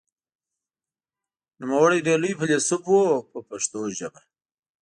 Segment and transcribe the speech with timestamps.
[1.61, 2.95] نوموړی ډېر لوی فیلسوف و
[3.31, 4.21] په پښتو ژبه.